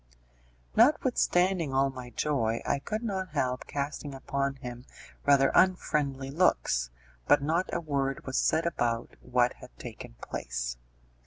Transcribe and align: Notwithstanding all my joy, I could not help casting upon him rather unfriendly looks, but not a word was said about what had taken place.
Notwithstanding 0.75 1.75
all 1.75 1.91
my 1.91 2.09
joy, 2.09 2.63
I 2.65 2.79
could 2.79 3.03
not 3.03 3.29
help 3.33 3.67
casting 3.67 4.15
upon 4.15 4.55
him 4.55 4.87
rather 5.27 5.51
unfriendly 5.53 6.31
looks, 6.31 6.89
but 7.27 7.43
not 7.43 7.69
a 7.71 7.79
word 7.79 8.25
was 8.25 8.39
said 8.39 8.65
about 8.65 9.15
what 9.21 9.53
had 9.57 9.77
taken 9.77 10.15
place. 10.19 10.77